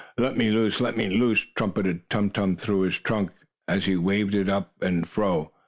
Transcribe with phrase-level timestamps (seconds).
[0.17, 0.81] "Let me loose!
[0.81, 3.29] Let me loose!" trumpeted Tum Tum through his trunk,
[3.67, 5.51] as he waved it to and fro.